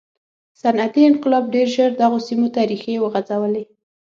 [0.61, 3.63] صنعتي انقلاب ډېر ژر دغو سیمو ته ریښې وغځولې.